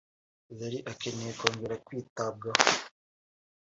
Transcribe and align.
“Zari 0.57 0.77
akeneye 0.91 1.31
kongera 1.39 1.75
kwitabwaho 1.85 2.65